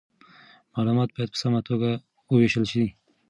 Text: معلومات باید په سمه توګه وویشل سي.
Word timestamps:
معلومات 0.73 1.09
باید 1.13 1.31
په 1.33 1.37
سمه 1.43 1.59
توګه 1.69 1.91
وویشل 2.31 2.63
سي. 2.71 2.85